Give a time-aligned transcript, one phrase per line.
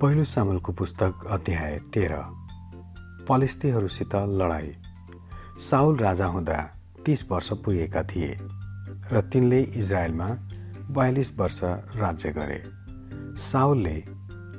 [0.00, 2.14] पहिलो सामलको पुस्तक अध्याय तेह्र।
[3.28, 4.72] पलिस्तीहरूसित लडाई।
[5.60, 6.56] साउल राजा हुँदा
[7.06, 8.38] तीस वर्ष पुगेका थिए
[9.12, 10.28] र तिनले इजरायलमा
[10.96, 11.60] बयालिस वर्ष
[12.00, 12.62] राज्य गरे।
[13.42, 13.94] साउलले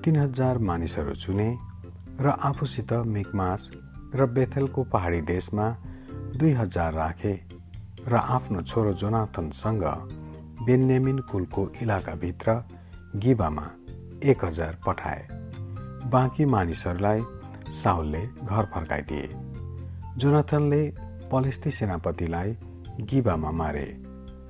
[0.06, 1.50] तिन हजार मानिसहरू चुने
[2.22, 3.70] र आफूसित मिकमास
[4.16, 5.70] र बेथेलको पहाडी देशमा
[6.38, 7.36] दुई हजार राखे
[8.08, 9.86] र आफ्नो छोरो जोनाथनसँग
[10.66, 12.62] बेन्यामिन कुलको इलाकाभित्र
[13.16, 13.70] गिबामा
[14.24, 15.28] एक हजार पठाए।
[16.10, 17.22] बाँकी मानिसहरूलाई
[17.74, 19.28] साउलले घर फर्काइदिए।
[20.18, 20.82] जोनाथनले
[21.32, 22.56] पलिस्ती सेनापतिलाई
[23.02, 23.86] गिबामा मारे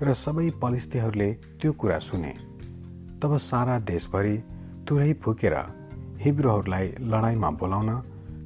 [0.02, 2.34] र सबै पलिस्तीहरूले त्यो कुरा सुने।
[3.21, 4.38] तब सारा देशभरि
[4.88, 5.55] तुरै फुकेर
[6.22, 7.89] हिब्रोहरूलाई लडाइँमा बोलाउन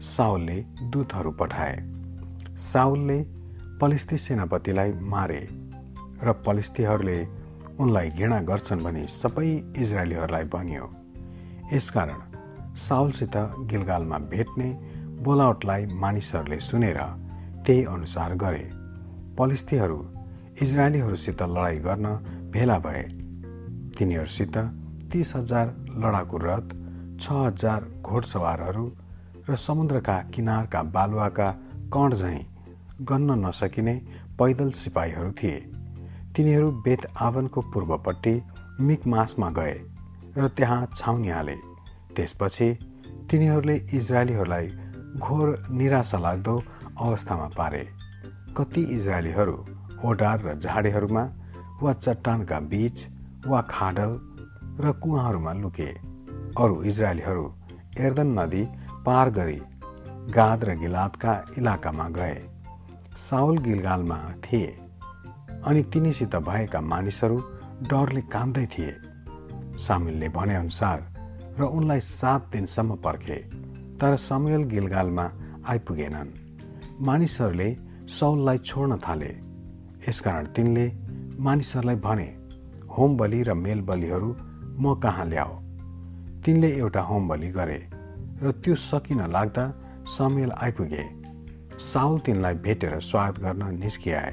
[0.01, 0.57] साउलले
[0.91, 1.75] दूतहरू पठाए।
[2.63, 3.17] साउलले
[3.81, 5.41] पलिस्ती सेनापतिलाई मारे
[6.23, 7.19] र पलिस्तीहरूले
[7.79, 10.85] उनलाई घृणा गर्छन् भने सबै इजरायलीहरूलाई भनियो।
[11.73, 12.19] यसकारण
[12.75, 13.35] साउलसित
[13.69, 14.69] गिलगालमा भेट्ने
[15.23, 16.99] बोलावटलाई मानिसहरूले सुनेर
[17.65, 18.69] त्यही अनुसार गरे।
[19.37, 19.99] पलिस्तीहरू
[20.61, 22.07] इजरायलीहरूसित लडाइँ गर्न
[22.53, 23.03] भेला भए।
[23.97, 24.57] तिनीहरूसित
[25.11, 26.67] तिस हजार लडाकु रथ
[27.19, 28.85] छ हजार घोडसवारहरू
[29.49, 31.49] र समुद्रका किनारका बालुवाका
[31.93, 32.39] कण झैँ
[33.01, 33.95] गन्न नसकिने
[34.39, 35.57] पैदल सिपाहीहरू थिए।
[36.35, 38.41] तिनीहरू बेत आवनको पूर्वपट्टि
[38.79, 39.94] मिकमासमा गए।
[40.37, 41.55] र त्यहाँ छाउनी हाले।
[42.15, 42.67] त्यसपछि
[43.31, 44.67] तिनीहरूले इजरायलीहरूलाई
[45.17, 46.55] घोर निराशा लाग्दो
[46.99, 47.83] अवस्थामा पारे।
[48.57, 49.55] कति इजरायलीहरू
[50.05, 51.23] ओडार र झाडीहरूमा
[51.81, 53.05] वा चट्टानका बीच
[53.47, 54.11] वा खाडल
[54.79, 55.89] र कुवाहरूमा लुके।
[56.59, 57.45] अरू इजरायलीहरू
[57.99, 58.63] एर्दन नदी
[59.05, 59.59] पार गरी
[60.29, 62.37] गाद र गिलादका इलाकामा गए।
[63.17, 64.67] साउल गिलगालमा थिए।
[65.65, 67.37] अनि तिनीसित भएका मानिसहरू
[67.83, 68.91] डरले कामदै थिए।
[69.79, 70.99] सामिलले भनेअनुसार
[71.59, 73.35] र उनलाई सात दिनसम्म पर्खे
[74.01, 75.25] तर समेल गिलगालमा
[75.69, 76.31] आइपुगेनन्।
[77.01, 77.69] मानिसहरूले
[78.09, 79.31] सौललाई छोड्न थाले।
[80.09, 80.85] यसकारण तिनले
[81.39, 82.29] मानिसहरूलाई भने
[82.97, 84.35] होम बलि र मेल बलिहरू
[84.79, 85.53] म कहाँ ल्याऊ
[86.43, 87.79] तिनले एउटा होम बलि गरे
[88.43, 89.63] र त्यो सकिन लाग्दा
[90.07, 91.05] समेल आइपुगे।
[91.79, 94.31] साउल तिनलाई भेटेर स्वागत गर्न निस्किआए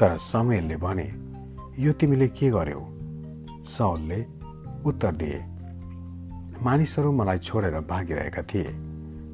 [0.00, 1.08] तर समेलले भने
[1.78, 2.82] यो तिमीले के गर्यौ?
[3.64, 4.20] साउलले
[4.86, 5.44] उत्तर दिए।
[6.62, 8.64] मानिसहरू मलाई छोडेर भागिरहेका थिए।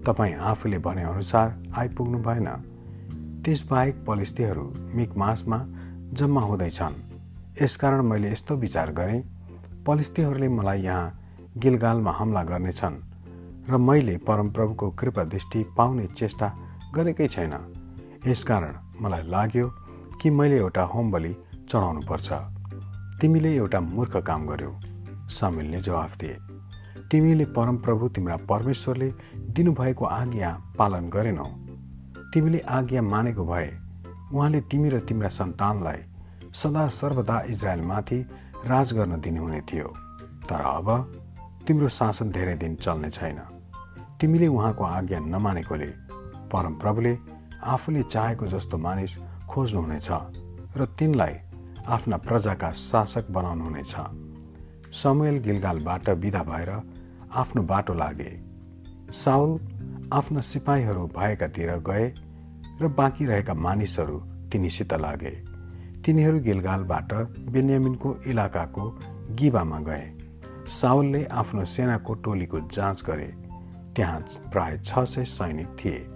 [0.07, 2.49] तपाईँ आफूले भने अनुसार आइपुग्नु भएन।
[3.45, 4.65] त्यसबाहेक पलिस्तीहरू
[4.95, 5.59] मिकमासमा
[6.13, 6.95] जम्मा हुँदैछन्।
[7.63, 9.21] यसकारण मैले यस्तो विचार गरेँ
[9.87, 11.19] पलिस्तीहरूले मलाई यहाँ
[11.59, 12.97] गिलगालमा हमला गर्नेछन्
[13.71, 16.49] र मैले परमप्रभुको कृपा दृष्टि पाउने चेष्टा
[16.95, 17.55] गरेकै छैन।
[18.27, 19.69] यसकारण मलाई लाग्यो
[20.23, 21.35] कि मैले एउटा होम बलि
[21.69, 22.33] चढाउनुपर्छ।
[23.21, 24.92] तिमीले एउटा मूर्ख काम गर्यौ।
[25.33, 26.37] सामिलले जवाफ दिए।
[27.11, 29.09] तिमीले परमप्रभु तिम्रा परमेश्वरले
[29.53, 31.49] दिनुभएको आज्ञा पालन गरेनौ।
[32.33, 33.69] तिमीले आज्ञा मानेको भए
[34.33, 36.01] उहाँले तिमी र तिम्रा सन्तानलाई
[36.55, 38.21] सदा सर्वदा इजरायलमाथि
[38.67, 39.89] राज गर्न दिनुहुने थियो।
[40.49, 40.89] तर अब
[41.67, 43.39] तिम्रो शासन धेरै दिन चल्ने छैन।
[44.21, 45.91] तिमीले उहाँको आज्ञा नमानेकोले
[46.53, 47.13] परमप्रभुले
[47.65, 49.13] आफूले चाहेको जस्तो मानिस
[49.51, 50.09] खोज्नुहुनेछ
[50.77, 51.35] र तिनलाई
[51.87, 53.95] आफ्ना प्रजाका शासक बनाउनुहुनेछ।
[54.93, 56.71] समुएल गिलगालबाट विदा भएर
[57.33, 58.33] आफ्नो बाटो लागे।
[59.13, 59.59] साउल
[60.13, 62.13] आफ्ना सिपाहीहरू भएकातिर गए
[62.83, 64.19] र बाँकी रहेका मानिसहरू
[64.53, 65.31] तिनीसित लागे।
[66.05, 67.13] तिनीहरू गिलगालबाट
[67.51, 68.91] बेन्यामिनको इलाकाको
[69.33, 70.05] गिबामा गए।
[70.71, 73.33] साउलले आफ्नो सेनाको टोलीको जाँच गरे।
[73.97, 74.21] त्यहाँ
[74.53, 76.07] प्राय छ सय सैनिक थिए।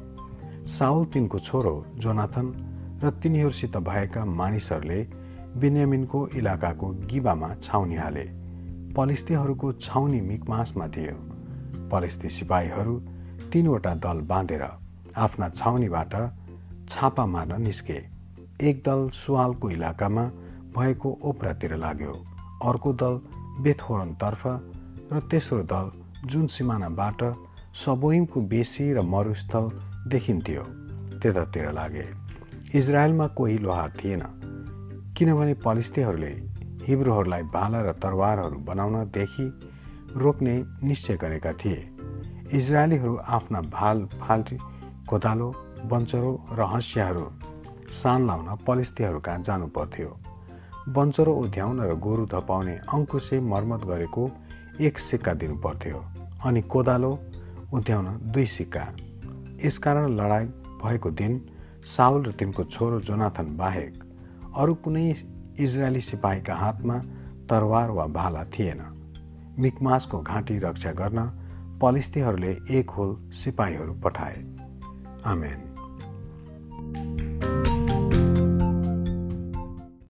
[0.68, 2.46] साउल तिनको छोरो जोनाथन
[3.04, 5.02] र तिनीहरूसित भएका मानिसहरूले
[5.56, 8.45] बेन्यामिनको इलाकाको गिबामा छाउनी हाले।
[8.96, 11.14] पलिस्तीहरूको छाउनी मिकमासमा थियो।
[11.92, 12.94] पलिस्ती सिपाहीहरू
[13.52, 14.62] तीनवटा दल बाँधेर
[15.16, 16.14] आफ्ना छाउनीबाट
[16.88, 17.98] छापा मार्न निस्के।
[18.68, 20.24] एक दल सुवालको इलाकामा
[20.76, 22.14] भएको ओप्रातिर लाग्यो।
[22.64, 23.14] अर्को दल
[23.62, 24.42] बेथोरनतर्फ
[25.12, 25.92] र तेस्रो दल
[26.24, 27.20] जुन सिमानाबाट
[27.76, 29.70] सबोइमको बेसी र मरुस्थल
[30.10, 30.62] देखिन्थ्यो
[31.20, 32.08] त्यतातिर लागे।
[32.74, 34.22] इजरायलमा कोही लोहार थिएन
[35.16, 36.34] किनभने पलिस्तीहरूले
[36.86, 39.46] हिब्रूहरूलाई भाला र तरवारहरू बनाउनदेखि
[40.16, 41.80] रोक्ने निश्चय गरेका थिए।
[42.54, 44.56] इजरायलीहरू आफ्ना भाल फाल्टी
[45.08, 45.48] कोदालो
[45.84, 47.24] बन्चरो र हँसियाहरू
[47.92, 50.10] सान लाउन पलिस्तीहरू कहाँ जानु पर्थ्यो।
[50.88, 54.30] बन्चरो उध्याउन र गोरु धपाउने अङ्कुशे मर्मत गरेको
[54.80, 55.98] एक सिक्का दिनु पर्थ्यो
[56.44, 57.12] अनि कोदालो
[57.74, 58.84] उध्याउन दुई सिक्का।
[59.64, 60.46] यसकारण लडाइँ
[60.82, 61.32] भएको दिन
[61.86, 63.92] साउल र तिनको छोरो जोनाथन बाहेक
[64.56, 65.06] अरू कुनै
[65.60, 66.98] इजरायली सिपाहीका हातमा
[67.50, 68.80] तरवार वा भाला थिएन।
[69.58, 71.22] मिकमासको घाँटी रक्षा गर्न
[71.82, 74.36] पलिस्तीहरूले एक होल सिपाहीहरू पठाए।
[75.24, 75.65] आमेन।